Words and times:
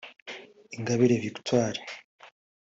Ingabire 0.75 1.17
Victoire 1.25 1.77